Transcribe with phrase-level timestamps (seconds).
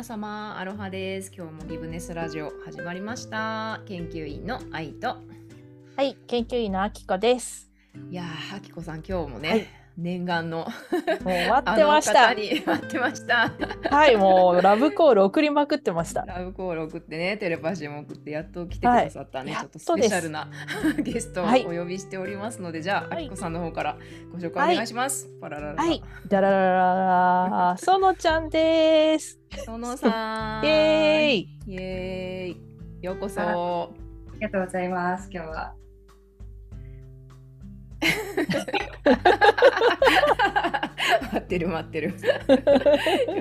[0.00, 1.30] 皆様アロハです。
[1.30, 3.82] 今日もギブネスラジオ始まりました。
[3.84, 5.18] 研究員の愛と。
[5.94, 7.70] はい、研究員のあきこです。
[8.10, 13.52] いやーあきこさん今日もね、はい念願のもう待ってました待ってました
[13.90, 16.22] はい、もうラブコール送りまくってました。
[16.22, 20.48] ラブコール送ってねテレパシーも送ってやっと来てくださったね、はいちょっとスペシャルな
[21.02, 23.96] ゲストをおはい呼びしておりますので、じゃああはいきこさんの方から
[24.32, 29.38] ご紹介お願いします、パララララはい、ダラララララ、そのちゃんです。
[29.64, 31.48] そのさんイエーイ。
[31.66, 33.88] イエーイようこそあ
[34.34, 35.28] りがとうございます。
[35.32, 35.79] 今日は。
[41.32, 42.08] 待ってる待ってる。
[42.08, 42.14] よ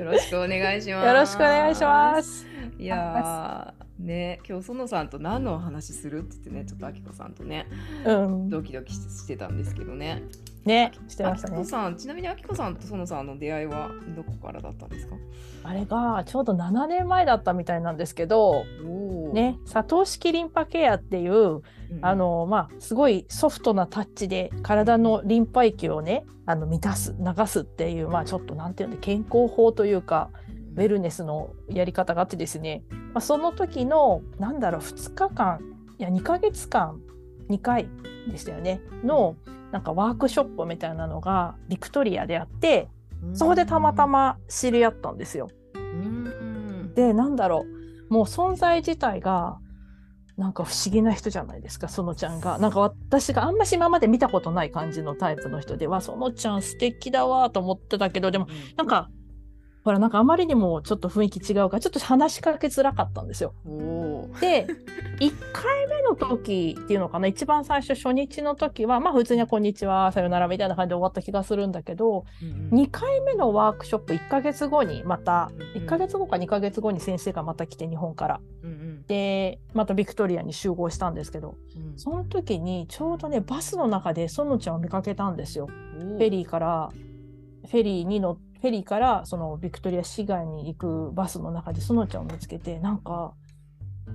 [0.05, 1.08] ろしくお願いします。
[1.08, 2.45] よろしくお願いします。
[2.77, 7.67] いやーね今日園さんと何のお話するって言ってねちょっとあきこさんとね
[8.05, 10.23] うん、ドキドキししてたんですけどね。
[10.66, 11.64] ね、してましたね。
[11.64, 15.16] さんちなみにあきこさんと園さんの出会いはどこからだったんですか？
[15.64, 18.66] あれがちょうど7年前だったみたいなんですけど、
[19.34, 21.62] ね、サトウ式リンパケアっていう、うん
[22.02, 30.30] あのまあすごいソフトなタッチで体のリンパ液をね、あの満たす流すっていうまあちょっとなんていうの健康法というか。
[30.76, 35.59] ウェルネスのやり方があってですね、まあ、その時のなんだろう2日間
[35.98, 37.02] いや2ヶ月間
[37.50, 37.90] 2回
[38.31, 39.36] でしたよねの
[39.72, 42.88] なんかワークショップみたいなのがビクトリアであって
[43.34, 45.50] そこでたまたま知り合ったんですよ。
[45.76, 47.66] うんでなんだろ
[48.09, 49.59] うもう存在自体が
[50.40, 52.58] なんか不思議な人じゃないですかそのちゃんが。
[52.59, 59.09] なんか私があんまし今まで見たことない感じのタイプの人ではそのちゃん素敵だわと思ってたけどでもなんか
[59.90, 63.56] ほらなんかあまりにもちょっと雰囲気違うからちょっと話しかけづらかったんですよ。
[64.40, 64.68] で
[65.20, 78.42] 1回目の時っていうのかな一番最初初日の時はまあ普通には「こんにちはさよなら」みたいな感じで終わった気がするんだけどうん2回目のワークショップ1ヶ月後にまたうん1ヶ月後か2ヶ月後に先生がまた来て日本から。
[78.62, 79.03] うんうん。
[79.08, 81.97] でまたビクトリアに集合したんですけどうん。
[81.97, 85.66] その時にちょうどねバスの中で園ちゃんを見かけたんですよ。
[85.66, 86.90] フェリーから
[87.68, 93.34] フェリーにのフェリーからそのビクトリア市街に行くバスの中で園ちゃんを見つけてなんか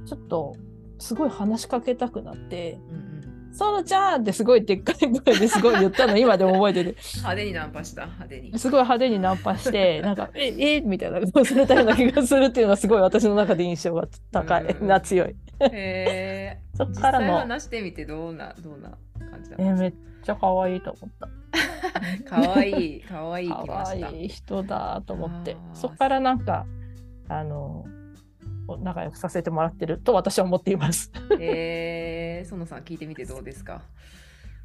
[0.07, 0.55] ちょっと
[0.99, 3.25] すごい話しかけたくなってうんうん
[3.57, 15.29] 「園ちゃん!」ってすごいでっかい声ですごい言ったの今でも覚えてて派手にナンパした派手にすごい派手にナンパして なんか「ええみたいなことをされたような気がするっていうのはすごい私の中で印象が高いうんな強い。
[15.29, 18.91] へえ そっからの話してみてどうなどうな
[19.31, 19.95] 感じだったえんでめっ
[20.25, 21.29] ちゃ可愛いと思った。
[21.87, 24.09] すかかわいいかわいい来ま可した。
[24.09, 25.57] 愛い人だと思って。
[25.73, 26.67] そっからなんか
[27.29, 27.87] あの
[28.67, 31.13] お仲良くさせてもらってると私は思っています。
[31.39, 33.83] えー、園さん聞いてみてどうですか？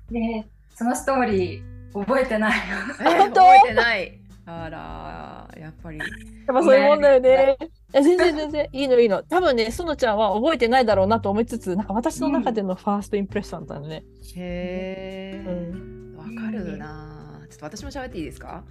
[0.09, 1.63] で、そのストーリー
[1.93, 2.59] 覚えてない。
[3.01, 3.41] えー本当？
[3.41, 4.19] 覚えてない。
[4.45, 5.99] あらやっぱり。
[5.99, 6.07] やっ
[6.47, 7.57] ぱそういうもんだよね。
[7.93, 9.21] え全然全然いいのいいの。
[9.21, 14.03] 多分ね、そのちゃんは覚えてないだろうなと思いつつ、なんか私の中でのファーストインプレッションだったのね。
[14.35, 16.15] へうえん。
[16.15, 17.08] わかるな
[17.49, 18.63] ちょっと私も喋っていいですか？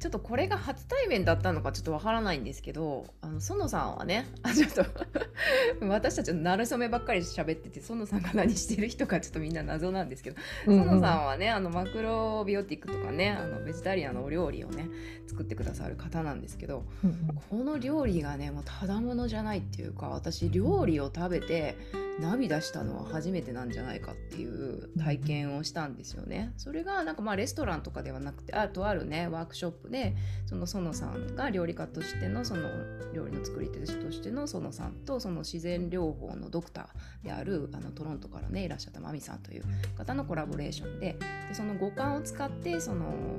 [0.00, 4.84] ちょっとこれが初対面だったのかちょっとわからないんですけどあの園さんはね あちょっと
[5.86, 14.88] 私たちの馴れ初めばっかり喋ってて園さんが何してる人かちょっとみんな謎なんですけどうん園さんはねあのマクロビオティックとかねあのベジタリアンのお料理をね
[15.28, 17.40] 作ってくださる方なんですけどうんうん。
[17.48, 21.76] この料理がねもうただものじゃないっていうか私料理を食べて
[22.20, 26.52] 涙したのは初めてなんじゃないかっていう体験をしたんですよね。
[26.56, 30.14] それがなんかまあレストランとかではなくてあとあるねワークショップで
[30.46, 32.68] その園さんが料理家としてのその
[33.14, 39.64] 料理の作り手としての園さんとその自然療法のドクターであるあのトロントからねいらっしゃったマミさんという
[39.96, 41.16] 方のコラボレーションで
[41.48, 43.38] でその五感を使ってその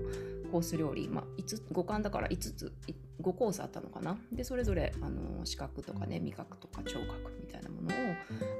[0.53, 2.93] コース料理、まあ、5五感だから5つい
[3.23, 4.19] 5コースあったのかな？
[4.31, 7.91] でそれぞれあの視覚とかね味覚とか聴覚みたいなものを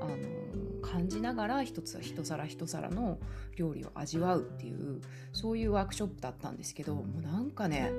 [0.01, 3.19] あの感じながら一つ一皿一皿の
[3.55, 5.01] 料理を味わうっていう
[5.33, 7.91] そういうワークショップだったんですけどもうなんかね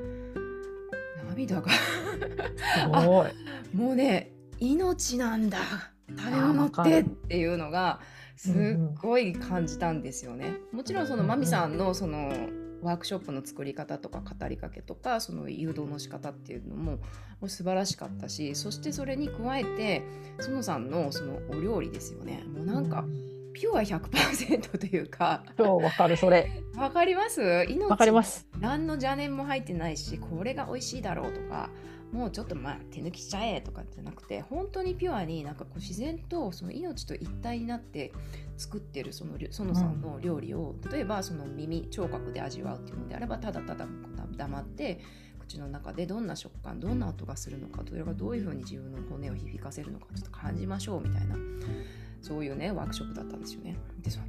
[1.28, 1.70] 涙が。
[3.72, 5.58] もうね命なんだ。
[6.18, 8.00] 食べ物ってっていうのが
[8.34, 8.54] すっ
[9.00, 10.56] ごい感じたんですよね。
[10.72, 12.32] もちろんそのマミさんのその
[12.84, 16.98] ワークショップの作り方とか語りかけとかその誘導の仕方っていうのも
[17.48, 20.02] 素晴らしかったしそしてそれに加えて
[20.40, 22.44] 園さんのそのお料理ですよね。
[22.46, 23.04] もうなんか
[23.54, 25.44] ピュア100%というか。
[25.56, 26.50] 超わかるそれ。
[26.76, 27.64] わかります？
[27.68, 27.88] 命。
[27.88, 28.48] わかります。
[28.58, 31.70] 何の邪念も入ってないしこれが美味しいだろうとか
[32.12, 38.12] もうちょっとまあ手抜きしちゃえとかじゃなくて本当にピュアになんかこう自然とその命と一体になって
[38.56, 43.86] 作ってるその園さんの料理を、例えばその耳聴覚で味わうっていうのであればただただ
[44.36, 45.00] 黙って
[45.40, 51.36] 口の中でどんな食感どんな音がするのかそれがどういうふうに自分の骨を響かせるのかちょっと感じましょうみたいな
[52.22, 53.76] そういうねワークショップだったんですよね。
[54.00, 54.26] でその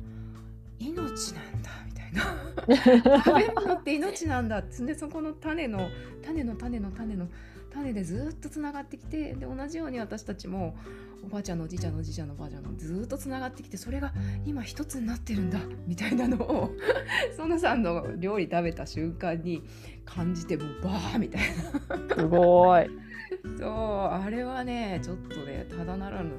[0.77, 5.89] 命なんだみたいな 食べ物って命なんだってでそこの種の
[6.21, 7.29] 種の種の種の
[7.75, 10.75] 種でずっとつながってきてで同じように私たちも
[11.23, 14.13] おばあちゃんのおじいちゃんのおじいちゃんのおばあちゃんのずっとつながってきてそれが
[14.45, 16.71] 今一つになってるんだみたいなのを
[17.37, 19.63] 園さんの料理食べた瞬間に
[20.05, 21.41] 感じてもうバーみたい
[22.07, 22.89] なすごい。
[23.59, 26.31] そうあれはねちょっとねただならぬ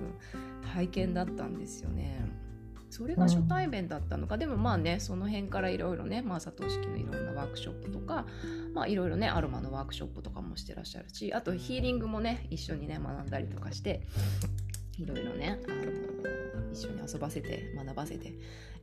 [0.72, 2.45] 体験だったんですよね。
[2.90, 8.26] それが初対面だったのか、うん、でもまあねその辺からいろいろね、まあ、佐藤式のいろんなワークショップとか
[8.74, 14.02] まあいろいろねアロマのワークショップとかもしてらっしゃるしあとヒーリングもね一緒にね学んだりとかして
[14.98, 18.32] いろいろねあの一緒に遊ばせて学ばせて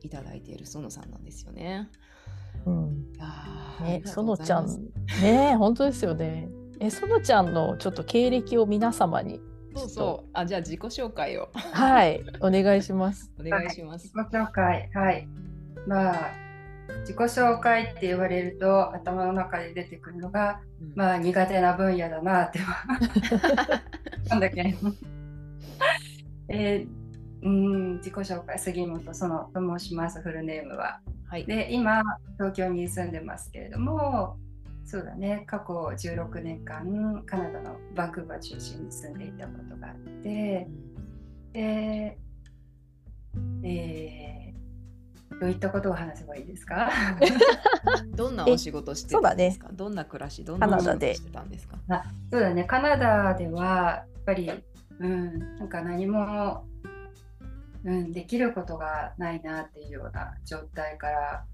[0.02, 1.88] いただいている園さんなんですよね。
[2.66, 4.66] うん、あね園ちゃん
[5.22, 6.48] ね本当ですよね。
[6.80, 9.40] え園ちゃんのちょっと経歴を皆様に
[9.74, 10.30] そうそう。
[10.32, 11.48] あ、じゃあ自己紹介を。
[11.52, 13.30] はい、お願いします。
[13.38, 14.04] お願いします。
[14.06, 15.28] 自己紹介、はい。
[15.86, 16.44] まあ、
[17.00, 22.60] 自己紹介って言われると頭の中で出てくるのが、うん、まあ苦手な分野だなって
[24.28, 24.74] なんだっけ
[26.48, 26.88] えー、
[27.42, 31.00] うん自己紹介杉本園と申しますフルネームは。
[31.26, 32.02] はい、で今
[32.36, 34.36] 東京に住んでますけれども
[34.86, 35.44] そうだね。
[35.46, 40.68] 過去16年間カナダのバンクーバー中心に住んでいたことがあって
[41.52, 42.18] で、
[43.62, 46.90] えー、どういったことを話せばいいですか？
[48.14, 51.76] どんなお仕事してたんですか、ね、どんな暮らしどんな仕事してたんですか？
[51.88, 52.64] あそうだね。
[52.64, 54.50] カナダではやっぱり、
[55.00, 56.66] うん、なんか何も、
[57.84, 61.44] うん、できることがないなっていうような状態から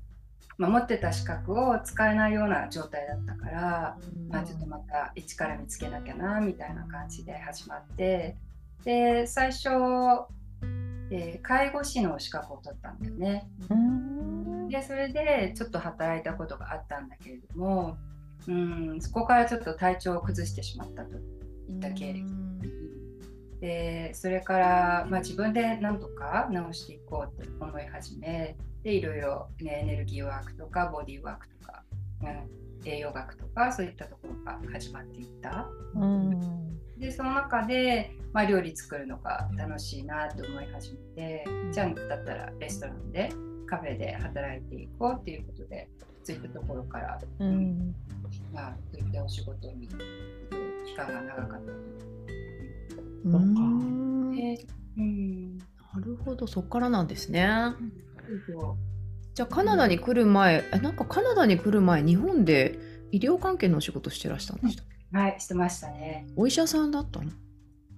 [0.60, 3.96] まあ、持ってた資格を使えないような状態だったから、
[4.28, 8.36] まあ、ちょっとまた一から見つけなきゃなみたいな感じで始まって
[8.84, 9.70] で最初、
[11.10, 13.48] えー、介護士の資格を取ったんだよね。
[14.68, 17.96] でそれでちょっと働いたことがあったんだけれども
[18.46, 21.16] うんそこからちょっと体調を崩してしまったと
[21.68, 22.26] いった経歴。
[23.60, 31.82] でそれから、まあ、自分で何とか直していこうって思い始めでいろいろ、ね、エネルギーワークとかボディーワークとか、
[32.22, 35.66] うん、栄養学とかそういったところが始まっていった。
[35.94, 43.30] うん、でその中で、まあ、料理作るのが楽しいなと思い始めて、じゃあだったらレストランで
[43.66, 45.88] カフェで働いていこうっていうことで
[46.24, 47.94] そういったところから、うん、
[48.52, 51.72] まあ、そういったお仕事に期間が長かった。
[53.24, 53.56] うん、
[54.96, 55.64] うん、な
[56.00, 56.46] るほど。
[56.46, 57.46] そこからなんですね。
[59.34, 62.78] じゃあカナダに来る前、えなんかカナダに来る前日本で
[63.12, 64.82] 医療関係のお仕事してらしたんでした、
[65.18, 67.30] はいしてましたねお医者さんだったの？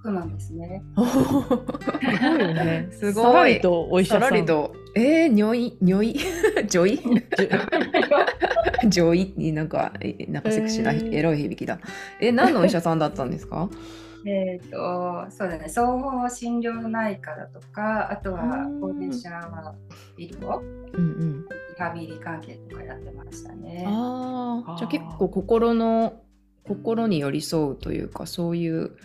[0.04, 0.82] そうなんですね。
[0.96, 2.88] すごいよね。
[2.98, 3.60] すごい。
[3.60, 4.46] とお医者さん。
[4.46, 4.70] さ。
[4.96, 6.14] えー、にょい、にょい、
[6.66, 6.96] ジョイ
[8.88, 9.92] ジョイになんか、
[10.28, 11.78] なんかセクシーな、エロい響きだ。
[12.20, 13.70] え、何のお医者さんだったんですか？
[14.24, 15.68] えーと、そうだね。
[15.68, 19.30] 総合診療内科だとかあとは高齢者
[20.16, 21.48] 医療、うんうん、リ
[21.78, 23.84] ハビリ関係とかやってましたね。
[23.86, 26.22] あじゃあ結構心の
[26.64, 28.96] 心に寄り添うというかそういう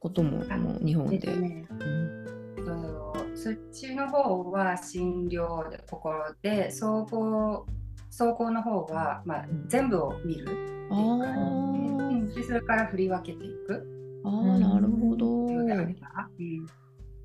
[0.00, 1.18] ことももう日本で。
[1.36, 1.66] ね。
[1.70, 7.66] うん、そっちの方は診療で心で総合
[8.10, 10.88] 総合の方は、まあ、全部を見るっていう
[11.98, 13.97] 感じでそれから振り分けていく。
[14.28, 15.48] ああ、なるほど。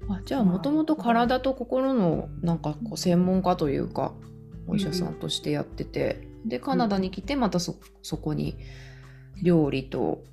[0.09, 4.13] あじゃあもともと体と心のなんかこう専門家というか
[4.67, 8.57] お医者さんとしてやってて、でカナダに来てまたそそこに
[9.41, 10.23] 料理と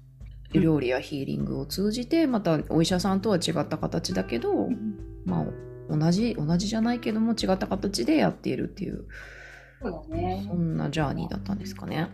[0.53, 4.69] 料理やヒーリングを通じてまたお医者さんとは違った形だけど、
[5.25, 5.47] まあ
[5.97, 9.07] 同じ同じじゃないけども違った形でやっているっていう
[9.83, 12.11] そうだ、ね、そんなジャーニーだったんですかね。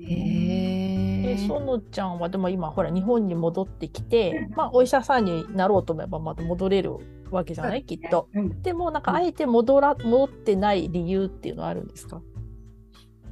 [0.00, 1.36] へえ。
[1.36, 6.96] 園ちゃんはでも今ほら日本に戻ってきて、まあ、お医者さんになろうと思えばまた戻れる
[7.30, 8.28] わけじゃない、きっと。
[8.62, 12.20] でもなんかあえて戻ら戻ってない理由っていうのはあるんですか？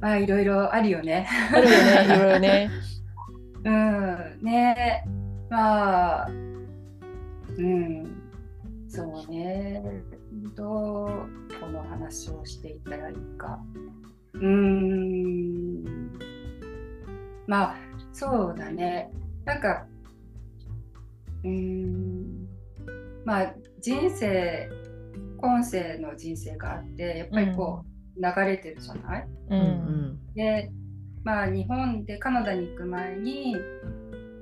[0.01, 1.27] まあいろいろあるよね。
[1.53, 2.69] あるよねいろいろね。
[3.65, 5.05] うんね
[5.49, 6.27] まあ
[7.57, 8.21] うん
[8.87, 9.81] そうね
[10.55, 11.07] どう
[11.59, 13.59] この話をしていったらいいか。
[14.33, 14.94] うん
[17.47, 17.75] まあ
[18.13, 19.11] そうだね。
[19.45, 19.85] なんか
[21.43, 22.47] うん
[23.23, 24.69] まあ人生
[25.37, 27.83] 今世の人生があってやっぱりこ
[28.17, 29.59] う流れてるじゃない、うん。
[29.59, 30.71] うん、で
[31.23, 33.55] まあ日本でカナダに行く前に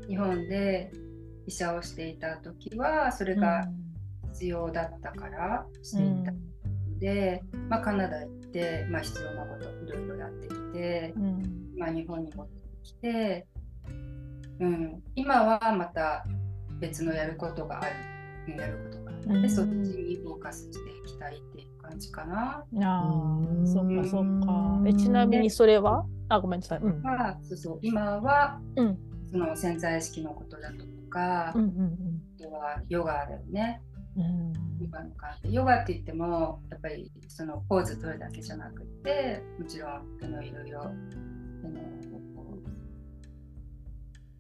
[0.08, 0.92] 日本で
[1.48, 3.68] 医者をしていた時はそれが
[4.34, 6.38] 必要だったからしていたの
[7.00, 11.14] で、まあ、カナダ行って、まあ、必要なこといろいろやってきて、
[11.78, 13.48] まあ、日本に戻ってきて、
[14.60, 16.26] うん、今はまた
[16.80, 17.96] 別のやることがある。
[18.58, 22.66] やることがあって、そっちにフォーカスしていきたいっていう感じかな。
[22.86, 24.84] あそっかそっか。
[24.86, 26.06] えちなみにそれは？
[26.28, 26.80] あごめんなさい。
[26.80, 27.02] うん、
[27.42, 27.80] そうそう。
[27.82, 28.98] 今は、うん、
[29.32, 33.82] その潜在意識のことだとか、うんうんうん、あとはヨガだよね。
[34.18, 34.54] うん、
[35.50, 40.92] ヨガって言ってもやっぱりそのポーズ取るだけじゃなくてもちろんあのいろいろあの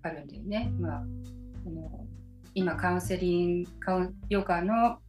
[0.03, 0.71] あるんだよね。
[0.79, 2.05] まあ、あの
[2.53, 4.99] 今カウンセリングカウンヨガの、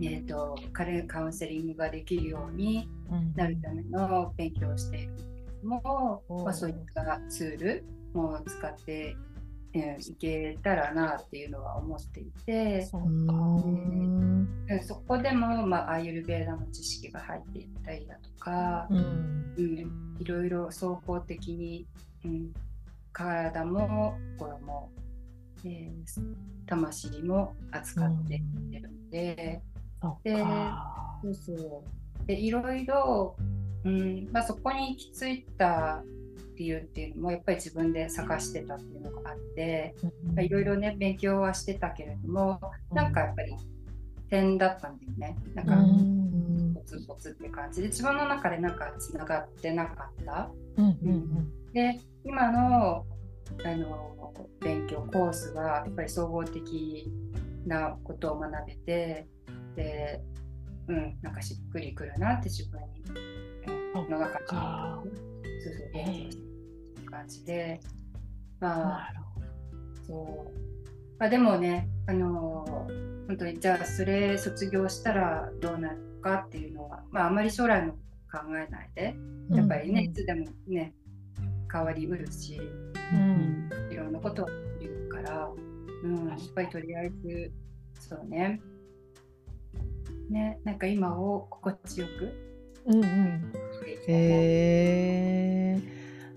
[0.00, 2.88] えーと、彼カウンセリングができるように
[3.34, 5.22] なるための勉強をしているけ
[5.62, 9.16] ども、うん、まあ、そういったツールも使って
[9.78, 12.86] えいけたらなっていうのは思っていて。
[12.86, 12.98] そ
[14.68, 18.98] えそこでも、まあ、アーユルベーダの知識が入っていったりだとか、うん、
[19.56, 21.86] うん、いろいろ総合的に、
[22.24, 22.52] うん、
[23.16, 24.90] 体も心も、
[25.64, 26.22] えー、
[26.66, 29.62] 魂も扱っていってるので、
[30.02, 30.44] うん、で
[31.22, 31.82] そうそ
[32.22, 32.26] う。
[32.26, 33.34] でいろいろ、
[33.84, 36.02] うんまあ、そこに行き着いた
[36.56, 39.94] 理由っていうのもやっぱり自分で探してたっていうのがあって
[40.38, 42.60] いろいろね勉強はしてたけれども
[42.92, 43.54] なんかやっぱり
[44.28, 45.36] 点だったんだよね。
[45.54, 50.50] なんかポツポツって感じで自分の中でなんかつながってなかった。
[51.72, 53.06] で今の
[53.64, 57.08] あの勉強コースはやっぱり総合的
[57.64, 59.28] なことを学べて
[59.76, 60.20] で、
[60.88, 63.36] うん、なんかしっくりくるなって自分に
[64.10, 64.46] の中に
[65.62, 66.36] そうそう勉強し
[66.96, 67.80] て感じで、
[68.60, 69.12] まあ、
[70.06, 70.58] そう。
[71.18, 77.98] まあ、でもね、あのー、本当にじゃあそれ卒業したらどうなるかっていうのは、まあ、あまり将来の考
[78.50, 79.16] えないで、
[79.50, 80.92] やっぱりね、いつでもね、
[81.76, 82.58] 変わりうるし、
[83.12, 84.46] うん、いろんなことを
[84.80, 85.50] 言うから、
[86.04, 87.52] うん、やっぱりとりあえず、
[88.00, 88.62] そうね、
[90.30, 92.32] ね、なんか今を心地よく、
[92.86, 93.52] うんうん、
[94.08, 95.82] へえ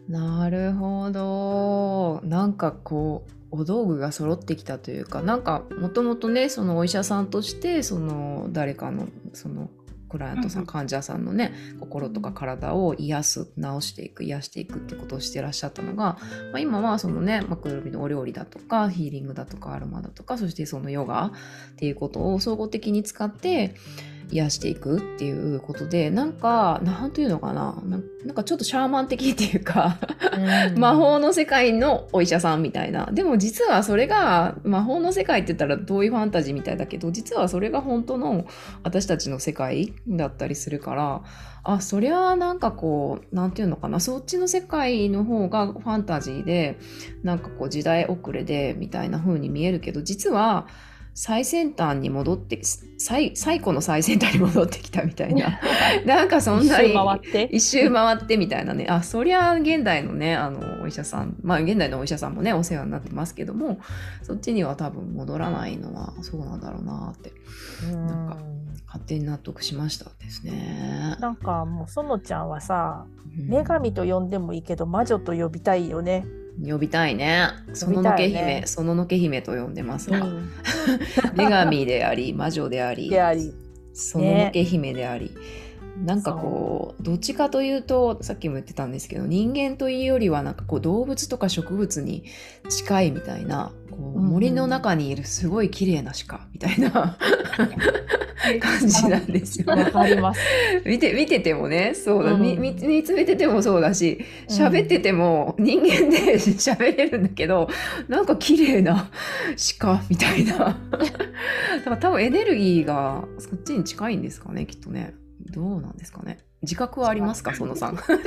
[0.10, 2.20] なるほど。
[2.24, 9.70] なんかこうお道具が揃ってきたというかなんかもともとねそのお医者さんとしてその誰かのその
[10.10, 16.18] クライアントさん、患者さんのね心とか体を癒す治していく癒していくってことをしてらっしゃったのが、
[16.52, 21.32] まあ、今はそのねマクロビのお料理だとかヒーリングだとかアロマだとかそしてそのヨガっ
[21.78, 23.76] ていうことを総合的に使って
[24.32, 27.82] 癒していくっていうことでなんかなんというのかな。
[28.26, 29.98] なんかちょっとシャーマン的っていうか
[30.76, 33.06] 魔法の世界のお医者さんみたいな。
[33.14, 38.46] でも実はそれが魔法の世界って言ったら遠いファンタジーみたいだけど実はそれが本当の
[38.84, 41.24] 私たちの世界だったりするから
[41.64, 44.02] あそりゃなんかこうなんていうのかな。
[44.02, 46.78] そっちの世界の方がファンタジーで
[47.24, 50.68] なんかこう時代遅れでみたいな風に見えるけど実は
[51.14, 52.62] 最先端に戻って
[52.98, 55.60] 最最古の最先端に戻ってきたみたいな。
[56.06, 57.44] なんかそんなに一周回って。
[57.52, 58.88] 一周回ってみたいなね。
[58.90, 63.80] あそりゃ現代のねあのお医者さんまあ現代のお医者さんもねお世話になってますけども
[64.24, 67.32] そっちには多分戻らないのはそうなんだろうなって。
[67.92, 68.38] なんか
[68.88, 71.16] 勝手に納得しましたですね。
[71.20, 73.06] なんかもう園ちゃんはさ、
[73.48, 76.26] 女神と呼んでもいいけど魔女と呼びたいよね
[76.66, 77.50] 呼びたいね。
[77.74, 80.50] そののけ姫、そののけ姫と呼んでますが、うん、
[81.36, 83.12] 女神であり、魔女であり、
[83.94, 85.32] そののけ姫であり。
[86.04, 92.24] なんかこうどっちかというとさっきも言ってたんですけど人間というよりはなんかこう動物とか植物に
[92.70, 97.18] 近いみたいなこう森の中にいるすごい綺麗な鹿みたいな
[98.60, 99.66] 感じなんですよ。
[99.68, 100.42] わかります。
[100.86, 107.70] 見て見ててもね、そうだ、うん、見見つめててもそうだし、喋ってても人間で 喋れるんだけど、
[108.08, 109.10] なんか綺麗な
[109.80, 110.58] 鹿みたいな。
[110.58, 110.76] だ
[111.84, 115.14] から多分エネルギーがそっちに近いんですかね、きっとね。
[115.52, 116.40] どうなんですかね。
[116.62, 117.96] 自覚はありますか、そのさん。
[117.96, 118.04] 鹿。
[118.04, 118.20] 鹿。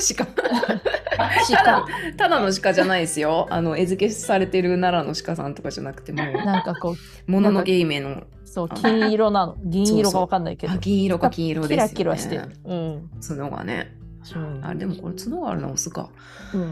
[2.17, 3.47] ただの鹿じゃないですよ。
[3.51, 6.23] あの、餌付けされてる奈良の鹿さんとかじゃなくても。
[6.23, 6.97] なんかこ
[7.29, 7.31] う。
[7.31, 8.25] もののけ姫の。
[8.53, 9.57] そう、金色なの。
[9.65, 10.77] 銀色がわかんないけど。
[10.77, 12.55] 銀色か金色です、ね、キラキラしてる。
[12.65, 13.11] うん。
[13.27, 13.97] 角がね。
[14.37, 16.11] うん、あれでもこれ角があるのオスか。
[16.53, 16.71] うん。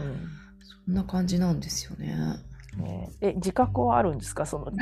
[0.85, 2.15] そんな感じなんですよね。
[2.77, 4.71] ねえ、自覚はあるんですか、その。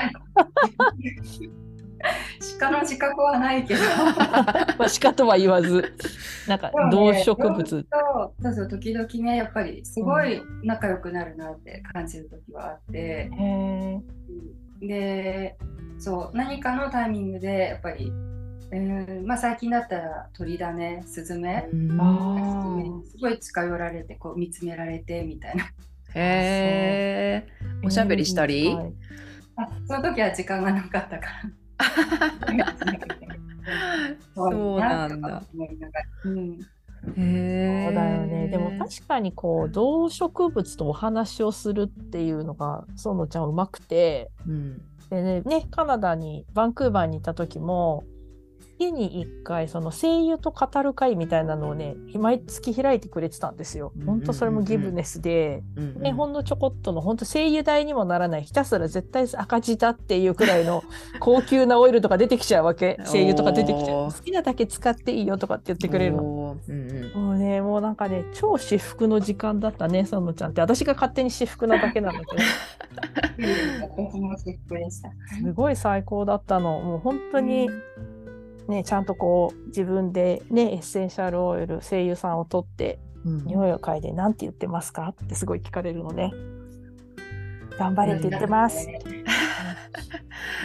[2.59, 3.79] 鹿の自覚はないけど。
[4.77, 5.93] まあ鹿とは言わず、
[6.49, 7.63] なんか動植物。
[7.63, 14.01] 動とそうそう時々ねやっぱりすごい仲良くなるなって感じる時はあって、へえ。
[14.81, 15.57] で
[15.97, 18.11] そう何かのタイミングでやっぱり、う
[18.75, 21.67] んまあ、最近だったら鳥だねスズメ
[23.05, 25.65] すごい近寄られてこう見つめられてみたいな
[26.15, 27.47] へえ。
[27.83, 28.73] おしゃべりしたり？
[28.73, 28.93] はい
[29.57, 32.65] あその時は時間がなかったから。
[34.33, 35.43] そうなんだ。
[36.23, 36.59] うん
[37.03, 38.47] そうだよね。
[38.49, 44.31] でも確かにこう動植物とお話をするっていうのが園ちゃんうまくて。
[44.47, 44.81] うん。
[45.09, 48.03] でねねカナダにバンクーバーにいた時も
[48.79, 53.91] 月に1回その声優と語る会みたいなのをね毎月開いてくれてたんですよ。
[54.05, 56.01] 本当それもギブネスで、うんうん。
[56.01, 58.43] ね、ほんのちょこっとの本当声優代にもならない。
[58.43, 60.83] ひたすら絶対赤字だっていうくらいの
[61.19, 62.97] 高級なオイルとか出てきちゃうわけ。
[63.05, 64.11] 声優とか出てきちゃう。
[64.11, 66.23] 好きなだけ使っていいよとかって言ってくれるの。
[66.69, 67.23] うんうん。
[67.25, 70.61] もうねもうなんかね超至福の時間だったね園ちゃんって。
[70.61, 72.41] 私が勝手に至福なだけなんだけど。
[75.41, 76.79] すごい最高だったの。
[76.79, 77.69] もう本当に
[78.67, 83.45] ねちゃんとこう自分でねエッセンシャルオイル声優さんを取ってうん。
[83.45, 85.13] 匂いを嗅いで何て言ってますか？
[85.23, 86.31] ってすごい聞かれるのね。
[87.79, 88.87] 頑張れって言ってます。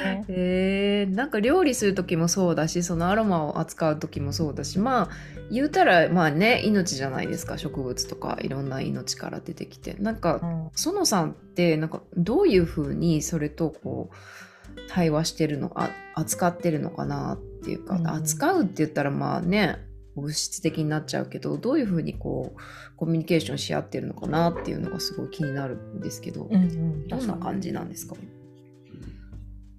[0.05, 0.25] ね。
[0.29, 5.09] えー、なんか料理する時もそうだしそのアロマを扱う時もそうだしまあ
[5.51, 9.95] 言うたらまあね命じゃないですか植物とかいろんな命から出てきて。
[9.95, 10.71] なんかうん。
[10.75, 18.07] 園さんってなんかどういうふうにそれとこう対話してるのあ扱ってるのかなっていうか、うん。
[18.09, 19.79] 扱うって言ったらまあね
[20.17, 27.09] 物質的になっちゃうけどどういうふうにこうコミュニケーションし合ってるのかなっていうのがすごい気になるんですけど、うんうん。
[27.09, 28.15] どんな感じなんですか？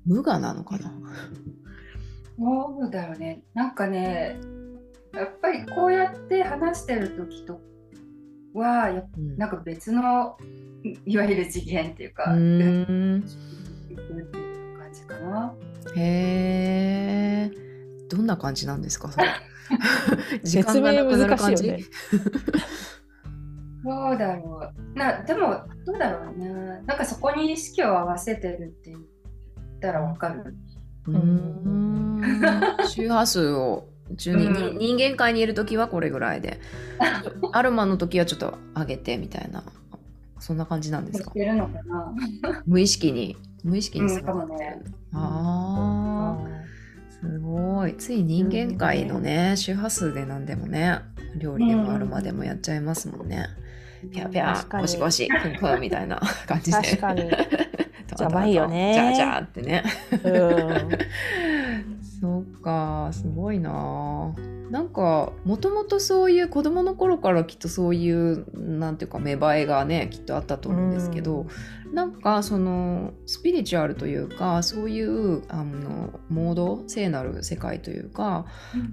[0.05, 0.93] 無我なのかな？
[2.37, 3.43] そうだよね。
[3.53, 4.37] なんかね、
[5.13, 7.61] やっぱりこうやって話してる時と
[8.53, 8.91] は、
[9.37, 10.37] なんか別の
[10.83, 13.21] いいわゆる次元っていうか、うーん。
[13.21, 13.23] っ
[13.87, 14.27] ていう
[14.77, 15.53] 感じかな。
[15.95, 17.51] へえ
[18.09, 19.09] どんな感じなんですか？
[19.11, 19.27] それ。
[19.27, 19.31] 時
[20.43, 21.83] 説明難しいよね。
[23.83, 24.97] どうだろう。
[24.97, 26.49] なでも、どうだろうね。
[26.85, 29.01] なんかそこに意識を合わせてるって言っ
[29.79, 30.55] たらわかる。
[31.07, 32.21] うーん
[32.87, 36.59] 周波数を中に、うんに人間界にいる時はこれぐらいで
[37.51, 39.63] アロマの時はちょっと上げてみたいな
[40.39, 41.31] そんな感じなんですか？
[41.35, 41.83] やってるのか
[42.51, 42.63] な？
[42.65, 44.81] 無意識に無意識にうんね
[45.13, 45.64] あー
[47.25, 47.97] すごい。
[47.97, 50.99] つい人間界のね周波数で何でもね
[51.35, 53.47] 料理でもアロマでもやっちゃいますもんね、
[54.11, 54.81] ピャピャ確かに。
[54.83, 56.77] ゴシゴシクンクンみたいな 感じで。
[56.77, 57.23] 確かに。
[57.23, 58.93] トマトやばいよね。
[58.93, 59.83] ジャージャーってね。
[60.23, 60.29] う
[60.85, 60.89] ん。
[62.21, 64.33] そうかすごいな
[64.71, 71.45] なんかもともとそういう子供の頃からきっとそういうなんていうか芽生えがねきっとあったと思うんですけど、
[71.93, 78.45] なんかそのスピリチュアルというかそういうあのモード聖なる世界というか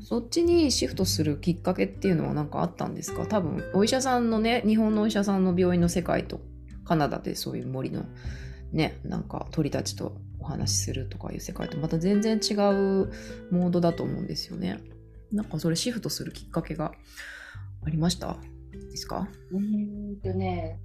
[0.02, 3.26] そっちにシフトするきっかけっていうのは何かあったんですか？
[3.26, 6.40] 多分お医者さんのね日本のお医者さんの病院の世界と
[6.85, 8.04] カナダでそういう森の
[8.72, 13.12] ねなんか鳥たちとお話しするとかいう世界とまた全然違う
[13.50, 14.80] モードだと思うんですよね。
[15.33, 16.92] なんかそれシフトするきっかけが
[17.85, 18.37] ありました？
[18.90, 19.29] ですか？
[19.51, 20.79] うんとね、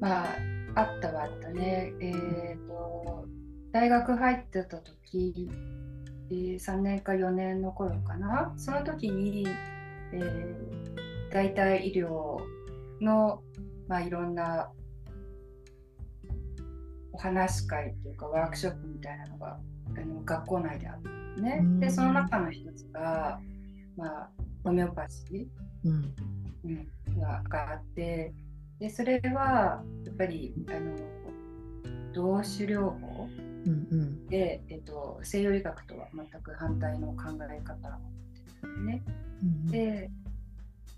[0.00, 0.28] まあ、
[0.74, 1.92] あったはあったね。
[2.00, 3.26] えっ、と、
[3.72, 5.50] 大学入ってた時、
[6.30, 8.52] 3年か4年の頃かな。
[8.56, 9.46] その時に、
[10.12, 12.38] えー、代替医療
[13.00, 13.42] の、
[13.88, 14.70] まあ、いろんな
[17.12, 19.58] お話し会というかワークショップみたいなのが
[19.96, 21.02] あの学校内であっ
[21.36, 21.80] たのねうん。
[21.80, 23.40] で、その中の一つが、
[23.96, 24.30] まあ、
[24.64, 25.46] ホメオパシー。
[25.84, 26.14] うん
[26.64, 28.32] うん、ががあって
[28.80, 30.96] でそれはやっぱりあの
[32.12, 33.28] 同種療法
[33.66, 39.02] うんうんで、えっと、西洋医学とは全く反対の考え方ですね。
[39.42, 40.10] うんで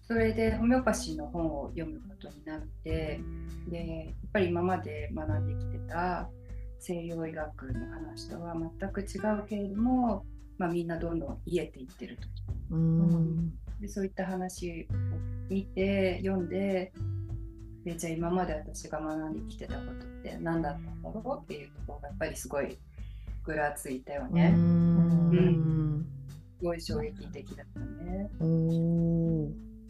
[0.06, 3.20] それでホメオパシーの本を読むことになって
[3.68, 6.30] でやっぱり今まで学んできてた
[6.78, 10.24] 西洋医学の話とは全く違うけれども、
[10.58, 12.22] まあ、みんなどんどん癒えていってると
[12.70, 12.78] う。
[12.78, 13.52] ん。
[13.80, 14.94] でそういった話を
[15.48, 16.92] 見て読んで
[17.84, 22.76] でじゃあ今まで私が学んできてたことって何だったんだろうっていうところがやっぱりすごい
[23.44, 24.50] ぐらついたようね。
[24.50, 26.04] ん。
[26.58, 28.28] すごい衝撃的だったね。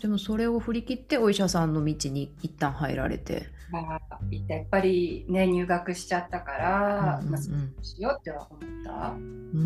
[0.00, 3.48] でもそれを振り切ってお医者さんの道に一旦入られて。
[3.70, 4.00] まあ
[4.48, 7.30] やっぱりね入学しちゃったから、うんうんうん。
[7.32, 9.10] まあ、そうしようっては思った。
[9.10, 9.60] うん。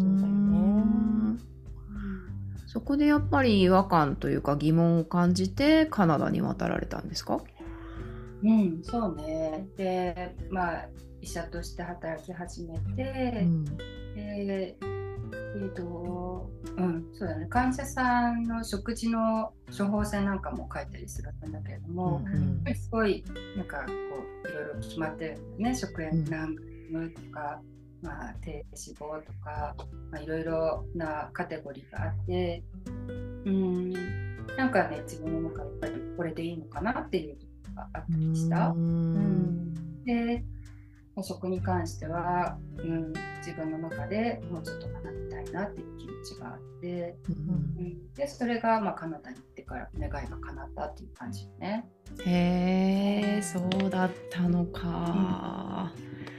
[0.00, 1.40] そうだよね
[2.66, 7.40] そこでやっぱり違和感というか疑問を感じてカナダに渡られたんですか？
[8.42, 9.66] うん、そうね。
[9.76, 10.88] で、まあ
[11.22, 13.64] 医者として働き始めて、うん。
[14.14, 14.76] で、
[15.32, 17.46] えっ、と、うん、そうだね。
[17.46, 23.24] 患者さんの食事の処方箋なんかも書いたりするんだけれども、うんぱりすごい
[23.56, 23.92] なんかこ
[24.44, 25.74] ういろいろ決まってるんだよね。
[25.74, 26.62] 食塩何グ
[26.92, 27.60] ラムとか、
[28.02, 29.74] まあ低脂肪とか、
[30.10, 32.62] まあいろいろなカテゴリーがあって、
[33.44, 33.92] うん、
[34.56, 37.38] なんかね自分の中でやっぱりこれでいいのかなっていう
[37.70, 38.68] のがあったりした。
[38.68, 40.55] うんで、まあ
[41.22, 51.88] 食に関しては、うん、自分の中でもうちょっと学びたいなっていう気持ちがあって、うんうん、でそれがまあカナダに行ってから願いが叶ったっていう感じね。
[52.24, 55.92] へえそうだったのか、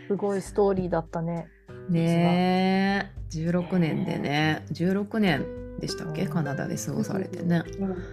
[0.08, 1.48] すごいストーリーだったね。
[1.90, 3.18] ねえ。
[3.30, 4.66] 16年でね。
[4.72, 6.24] 16年でしたっけ？
[6.24, 6.30] うん。
[6.30, 7.63] カナダで過ごされてね。
[7.80, 8.04] うん、結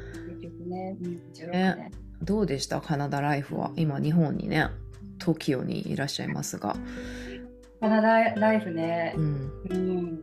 [0.42, 1.90] 局ね、うん、16ね年。
[2.22, 2.81] どうでした？
[2.81, 3.72] カナダライフは？
[3.77, 4.68] 今日本にね
[5.18, 6.77] TOKIO にいらっしゃいますが、
[7.81, 9.14] カナダライフね。
[9.16, 10.20] う、ん、うん、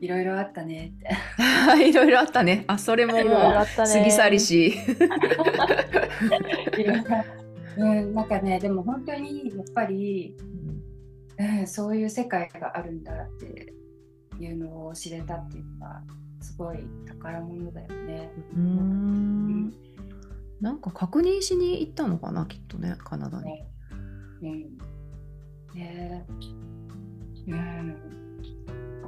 [0.00, 1.08] いろいろあったねって。
[1.90, 2.64] いろいろあったね。
[2.68, 3.92] あそれもいろいろもうあったね。
[3.92, 4.74] 過ぎ去りし。
[7.76, 10.36] うん、なんかね、でも本当にやっぱり、
[11.38, 13.72] うん、そういう世界があるんだって
[14.38, 16.02] いうのを知れたっていうのは
[16.40, 18.30] すごい宝物だよね。
[18.54, 19.74] うん。
[20.60, 23.44] なんか確認しに行ったのかなきっとねカナダに。
[23.44, 23.69] ね
[24.42, 24.78] うん。
[25.74, 26.26] ね。
[27.46, 28.10] うん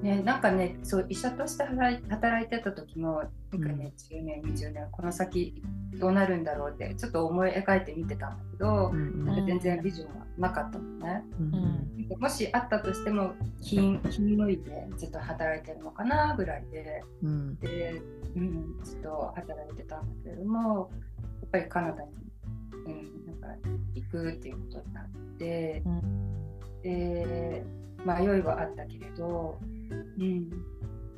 [0.03, 5.63] ね、なんかねそう医者として働いてた時もなんかね、10年20年この先
[6.01, 11.23] どうなるんだろうってちょっと思い描いて見てたんだけど、うんなんか全然ビジョンはなかったのね。
[11.39, 12.19] うん。
[12.19, 13.77] もしあったとしても気
[14.11, 17.55] 気抜いてずっと働いてるのかなぐらいでうん。
[17.57, 18.03] で、
[18.35, 20.91] うん、ずっと働いてたんだけれども
[21.43, 22.11] やっぱりカナダに、
[22.87, 23.79] うん、なんか行
[24.13, 25.83] くっていうことになって、
[26.83, 27.65] で
[28.05, 29.59] 迷いはあったけれど、
[30.19, 30.51] うん、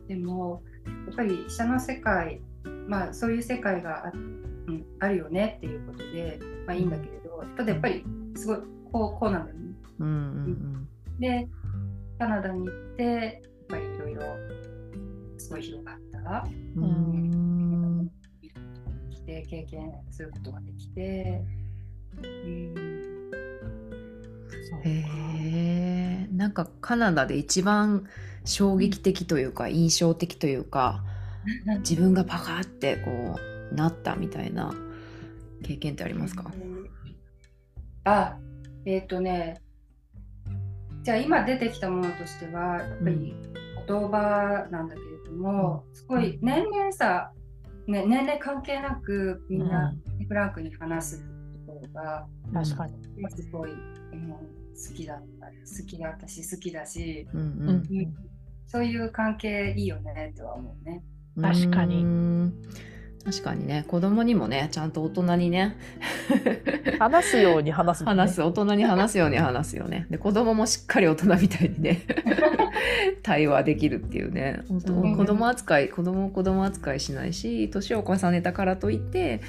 [0.07, 0.62] でも
[1.07, 2.40] やっぱり医者の世界
[2.88, 8.04] まあそういう世界があ,、うん、あるよねっていうことで、まあ、いいんだけれどただやっぱり
[8.37, 8.57] すごい
[8.92, 9.64] こうこうなんだよね。
[10.00, 11.48] うんうんで
[12.18, 14.22] カナダに行ってやっぱりいろいろ
[15.38, 16.46] すごい広がった。
[16.76, 16.85] うん。
[16.85, 16.87] う
[18.02, 18.11] ん
[19.11, 21.63] 来て経験することができて、うん、
[24.85, 25.05] へ
[26.27, 28.07] えなんかカナダで一番
[28.44, 31.03] 衝撃的というか印象的というか
[31.79, 33.37] 自分がパカってこ
[33.72, 34.74] うなったみたいな
[35.62, 36.50] 経験ってありますか？
[38.05, 38.37] あ
[38.85, 39.61] えっ、とね
[41.03, 43.35] じゃあ今出てきたものとしてはやっぱり
[43.87, 47.33] 言葉なんだけれども、すごい年齢差、
[47.87, 49.94] ね、年齢関係なくみんな
[50.27, 51.24] フランクに話す
[51.88, 52.94] ところが、確かに。
[53.31, 53.75] すごい、う
[54.16, 58.14] ん、好きだった好きだったし好きだしうんうんうん
[58.66, 61.03] そういう関係いいよねとは思うね。
[61.40, 62.62] 確かにうん
[63.24, 65.76] 確かにね子供にもねちゃんと大人にね
[66.98, 68.08] 話すように話すね。
[68.08, 70.06] 話す大人に話すように話すよね。
[70.10, 72.02] で子供もしっかり大人みたいにね
[73.22, 74.60] 対話できるっていうね。
[74.68, 75.16] 本当うん。
[75.16, 79.40] 子供扱い子供を子供扱いしないし年を重ねたからといって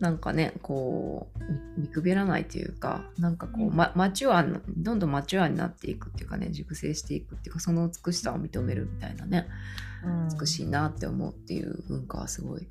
[0.00, 3.74] なんかねこう見見くびらないっていうかなんかこう、うん。
[3.74, 9.48] ま、マチュアにどんどんマチュアになっていくっていうかね熟成していくっていうかその美しさを認めるみたいなね。
[9.88, 9.93] うん
[10.38, 12.68] 美しいなって思うっていう文化はすごい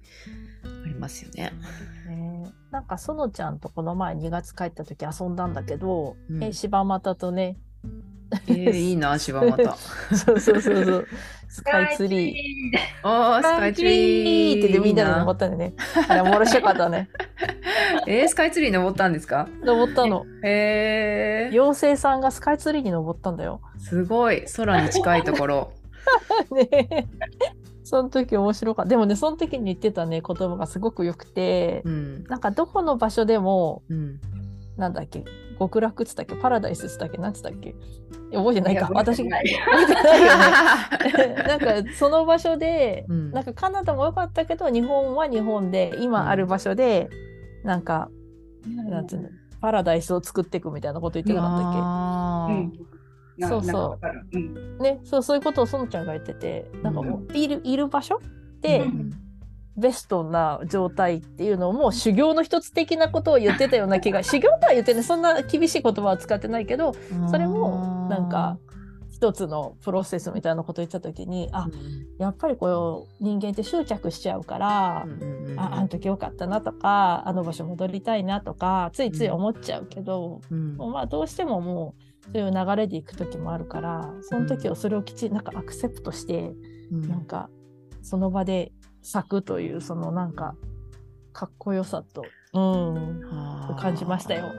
[0.63, 1.51] ありますよね。
[2.07, 7.57] ねなんかそのちゃんとこの前2月帰った時遊んだんだけど、うんえ柴又とね
[8.47, 9.75] えー、いいな柴又。
[10.15, 11.07] そうそうそうそう
[11.49, 12.79] スカイツリー。
[13.03, 15.73] あースカイツリーってでみんなで登ったんでね。
[16.07, 17.09] あれおもろしかったね。
[18.07, 19.47] えー、スカイツリー登ったんですか？
[19.63, 20.25] 登ったの。
[20.43, 23.61] へえー、妖精さんがスカイツリーに登ったんだよ。
[23.77, 25.71] すごい空に近いところ。
[26.51, 27.07] ね
[27.83, 28.89] その時面白かった。
[28.89, 34.19] でもね、その時に言ってたね、言葉がすごく良くて、うんなんかどこの場所でも、うん、
[34.77, 35.25] なんだっけ、
[35.59, 37.75] 極楽っつったっけ、パラダイスっつったっけ、なんつったっけ。
[38.33, 38.79] 覚えてないか。
[38.79, 39.59] いや覚えてないよ
[41.27, 41.43] ね。
[41.45, 47.09] なんかその場所で、うんなんかカナダも良かったけど、日本は日本で、今ある場所で、
[47.63, 48.09] なんか、
[48.65, 49.29] なんつうの、
[49.61, 53.02] パラダイスを作っていくみたいなこと言ってなかったっあーうんな
[53.39, 54.37] そうそう。
[54.37, 54.77] うん。
[54.77, 58.19] けね、そうそういうことをそのちゃんが言ってて、なんかもういるいる場所？
[58.61, 59.11] で、うん。
[59.75, 66.93] ベストな状態っていうのも修行の一つ的なことを言ってたような気が 修行とは言ってねそんな厳しい言葉は使ってないけど
[67.27, 68.59] それもなんか
[69.09, 71.69] 一つのプロセスみたいなことを言った時にあ
[72.19, 75.07] やっぱりこう人間って執着しちゃうから、
[75.57, 80.77] ああの時よかったなとかあの場所戻りたいなとかついつい思っちゃうけど、うん。
[80.77, 86.53] まあどうしてももうそういう流れでいく時もあるからその時をそれをきちんなんかアクセプトして、
[86.91, 87.09] うん。
[87.09, 87.49] なんか
[88.01, 90.55] その場で咲くというそのなんか
[91.33, 93.21] かっこよさと、うん。
[93.77, 94.45] 感じましたよ。
[94.47, 94.51] う、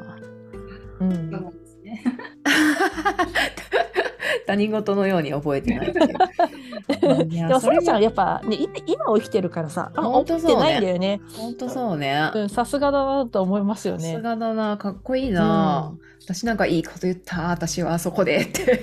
[0.99, 2.05] そうんなんですね。
[4.47, 5.93] 他人事のように覚えてないい
[7.31, 11.21] でもそれちゃやっぱねい今を生きてるからさあほん起きてとそうねないんだよね。
[11.37, 12.31] 本当そうね。
[12.35, 14.23] うんさすがだなと思いますよねさす。
[14.23, 15.93] がだな、かっこいいな。
[16.25, 18.83] 私なんかいいこと言った、私はあそこでって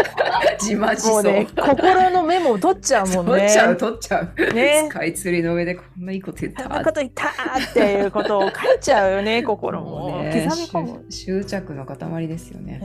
[0.60, 1.22] 自慢しそう。
[1.22, 3.32] ね心のメモを取っちゃうもんね。
[3.32, 4.54] 取っちゃう、取っちゃう。
[4.54, 6.62] ねスカイツリーの上でこんないいこと言った。
[6.64, 11.04] そんなこと言ったーっていうことを書いちゃうよね心も、もうね刻み込む。
[11.10, 12.80] 執執着の塊ですよね。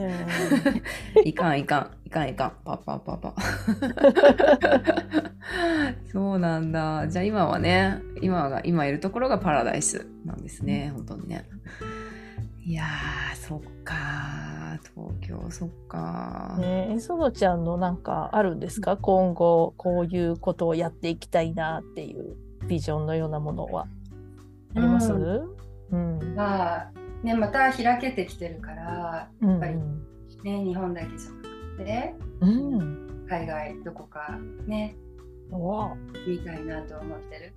[1.15, 1.27] うん。
[1.27, 1.91] いかんいかん。
[2.05, 2.53] いかんいかん。
[2.63, 3.35] パッパッパッパ
[6.11, 7.07] そうなんだ。
[7.07, 11.45] じゃあ今はね今が今いるところがパラダイスなんですね、本当にね。
[12.65, 18.95] いやーそっか東京そっか、ねえ、そのちゃんのなんかあるんですか？
[18.97, 22.35] 今後こういうことをやっていきたいなっていう
[22.67, 23.87] ビジョンのようなものは。
[24.75, 25.57] あります、う
[25.91, 26.35] うん。
[26.35, 26.91] まあ
[27.23, 29.75] ねまた開けてきてるからうんぱり
[30.43, 31.35] ね日本だけじゃな
[31.77, 33.09] くてうん。
[33.29, 34.95] 海外どこかね
[35.51, 35.95] わ
[36.27, 37.53] みたいなと思ってる。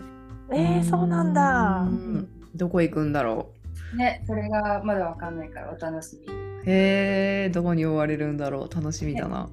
[0.52, 1.82] えー、そうなんだ。
[1.82, 1.92] う。
[1.92, 2.28] ん。
[2.54, 3.52] どこ行くんだろ
[3.96, 6.26] ねそれがまだわかんないからお楽しみ。
[6.64, 8.74] へえどこに追われるんだろう。
[8.74, 9.48] 楽しみだな、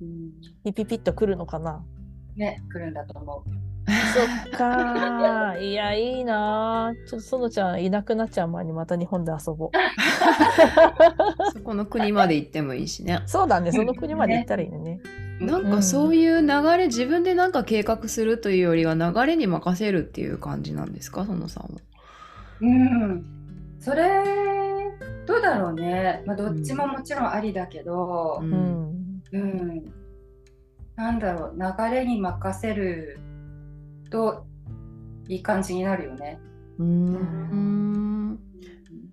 [0.00, 0.32] うん。
[0.64, 1.84] ピピピッと来るのかな。
[2.36, 3.65] ね来るんだと思う。
[4.16, 5.60] そっかー。
[5.60, 7.06] いやいいなー。
[7.06, 9.70] ちょっとそのちゃんいなくなっちゃう前にまた日本で遊ぼう。
[11.52, 13.22] そこの国まで行ってもいいしね。
[13.26, 13.72] そうだね。
[13.72, 15.00] その国まで行ったらいいのね。
[15.40, 16.46] なんかそういう流
[16.78, 21.26] れ、自分でなんか計画するというよりは流れに任せるっていう感じなんですか？
[21.26, 21.68] そのさんは。
[22.62, 23.24] うん、
[23.78, 24.24] それ
[25.26, 29.22] どうだろうね、まあ、どっちももちろんありだけど、ううんん。
[29.32, 29.84] うん。
[30.94, 31.56] なんだろう。
[31.58, 33.18] 流れに任せる
[34.10, 34.46] と
[35.28, 36.38] いい感じになるよね。
[36.78, 38.38] うーん。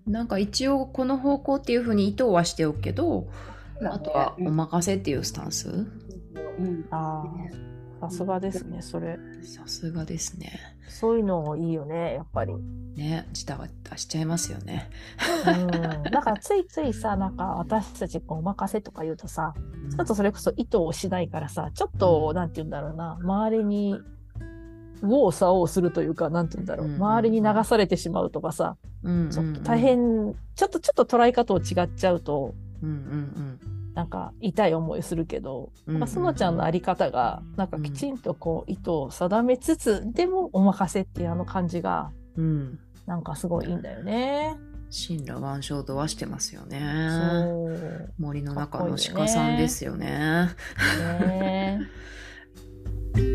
[0.06, 3.28] なんか一応この方向っていうふうに意図はしておくけど、
[3.82, 5.68] あとはお任せっていうスタンス？
[5.68, 6.86] うん。
[6.90, 7.24] あ
[8.00, 9.18] あさすがですねそれ。
[9.42, 10.52] さすがですね。
[10.88, 12.54] そういうのいいよねやっぱり。
[12.94, 14.90] ね自他は出しちゃいますよね。
[15.46, 15.70] うん、
[16.12, 19.54] なんかついついさなんか私たちお任せとか言うとさ
[19.90, 23.98] ちょっとそれこそ意図をしないからさちょっと、なんて言うんだろうな周りに
[25.02, 29.78] 右往左往するというかなんて言うんだろう、うん周りに流されてしまうとかさうんちょっと大。
[29.78, 33.60] 変、ちょっとちょっと捉え方を違っちゃうとうんうん
[33.94, 42.44] なんか痛い思いするけど、うんまあ、そのちゃんのあり方がなんかきちんとこう意図を定めつつでもお任せっていうあの感じがうん。
[42.44, 42.78] うん。
[43.06, 44.56] なんかすごいいいんだよね。
[44.90, 46.80] 神羅万象とはしてますよね。
[48.18, 50.48] 森の中の鹿さんですよね。
[51.20, 51.80] ね